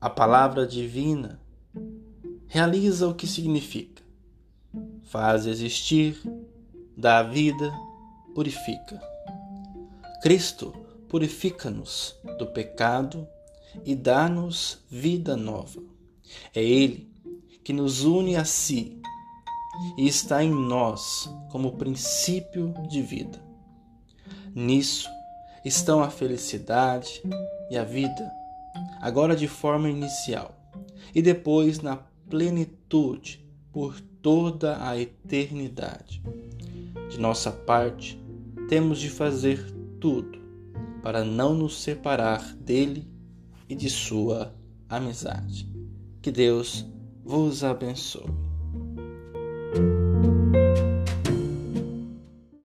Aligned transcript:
a 0.00 0.08
palavra 0.08 0.66
divina 0.66 1.38
realiza 2.46 3.06
o 3.06 3.14
que 3.14 3.26
significa, 3.26 4.02
faz 5.04 5.46
existir, 5.46 6.20
dá 6.96 7.22
vida, 7.22 7.70
purifica. 8.34 9.00
Cristo 10.22 10.72
purifica-nos 11.08 12.16
do 12.38 12.46
pecado 12.46 13.28
e 13.84 13.94
dá-nos 13.94 14.78
vida 14.90 15.36
nova. 15.36 15.82
É 16.54 16.62
Ele 16.62 17.10
que 17.62 17.72
nos 17.72 18.04
une 18.04 18.36
a 18.36 18.44
si 18.44 19.00
e 19.96 20.06
está 20.06 20.42
em 20.42 20.50
nós 20.50 21.30
como 21.50 21.76
princípio 21.76 22.72
de 22.88 23.02
vida. 23.02 23.38
Nisso 24.54 25.08
estão 25.64 26.02
a 26.02 26.10
felicidade 26.10 27.22
e 27.70 27.76
a 27.76 27.84
vida, 27.84 28.39
agora 29.00 29.34
de 29.34 29.48
forma 29.48 29.88
inicial, 29.88 30.54
e 31.14 31.22
depois 31.22 31.80
na 31.80 31.96
plenitude 32.28 33.44
por 33.72 34.00
toda 34.22 34.86
a 34.86 34.98
eternidade. 34.98 36.22
De 37.08 37.18
nossa 37.18 37.50
parte, 37.50 38.20
temos 38.68 39.00
de 39.00 39.08
fazer 39.08 39.64
tudo 39.98 40.38
para 41.02 41.24
não 41.24 41.54
nos 41.54 41.82
separar 41.82 42.54
dele 42.56 43.08
e 43.68 43.74
de 43.74 43.88
sua 43.88 44.54
amizade. 44.88 45.68
Que 46.20 46.30
Deus 46.30 46.86
vos 47.24 47.64
abençoe. 47.64 48.49